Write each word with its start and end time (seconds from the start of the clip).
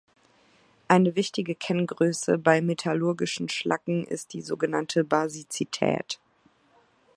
Eine 0.87 1.15
wichtige 1.15 1.53
Kenngröße 1.53 2.39
bei 2.39 2.59
metallurgischen 2.59 3.49
Schlacken 3.49 4.03
ist 4.03 4.33
die 4.33 4.41
sogenannte 4.41 5.03
Basizität. 5.03 6.19